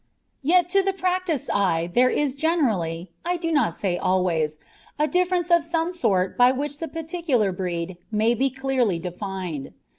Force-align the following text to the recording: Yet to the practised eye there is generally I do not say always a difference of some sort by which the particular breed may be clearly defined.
Yet 0.41 0.67
to 0.69 0.81
the 0.81 0.93
practised 0.93 1.51
eye 1.53 1.85
there 1.93 2.09
is 2.09 2.33
generally 2.33 3.11
I 3.23 3.37
do 3.37 3.51
not 3.51 3.75
say 3.75 3.99
always 3.99 4.57
a 4.97 5.07
difference 5.07 5.51
of 5.51 5.63
some 5.63 5.91
sort 5.91 6.35
by 6.39 6.51
which 6.51 6.79
the 6.79 6.87
particular 6.87 7.51
breed 7.51 7.97
may 8.11 8.33
be 8.33 8.49
clearly 8.49 8.97
defined. 8.97 9.75